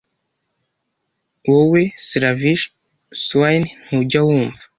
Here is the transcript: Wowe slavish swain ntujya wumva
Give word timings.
Wowe 1.51 1.83
slavish 2.07 2.65
swain 3.23 3.63
ntujya 3.85 4.19
wumva 4.27 4.61